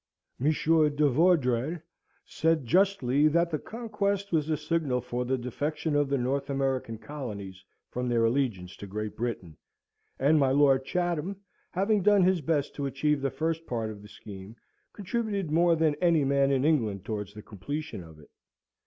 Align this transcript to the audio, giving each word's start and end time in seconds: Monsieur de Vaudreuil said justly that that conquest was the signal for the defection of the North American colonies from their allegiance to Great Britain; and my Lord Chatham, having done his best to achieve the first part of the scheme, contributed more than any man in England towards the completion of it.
Monsieur 0.39 0.89
de 0.89 1.07
Vaudreuil 1.07 1.77
said 2.25 2.65
justly 2.65 3.27
that 3.27 3.51
that 3.51 3.65
conquest 3.65 4.31
was 4.31 4.47
the 4.47 4.57
signal 4.57 4.99
for 4.99 5.25
the 5.25 5.37
defection 5.37 5.95
of 5.95 6.09
the 6.09 6.17
North 6.17 6.49
American 6.49 6.97
colonies 6.97 7.63
from 7.87 8.09
their 8.09 8.25
allegiance 8.25 8.75
to 8.77 8.87
Great 8.87 9.15
Britain; 9.15 9.55
and 10.17 10.39
my 10.39 10.49
Lord 10.49 10.85
Chatham, 10.85 11.35
having 11.69 12.01
done 12.01 12.23
his 12.23 12.41
best 12.41 12.73
to 12.73 12.87
achieve 12.87 13.21
the 13.21 13.29
first 13.29 13.67
part 13.67 13.91
of 13.91 14.01
the 14.01 14.07
scheme, 14.09 14.55
contributed 14.91 15.51
more 15.51 15.75
than 15.75 15.93
any 16.01 16.25
man 16.25 16.49
in 16.49 16.65
England 16.65 17.05
towards 17.05 17.35
the 17.35 17.43
completion 17.43 18.03
of 18.03 18.17
it. 18.19 18.31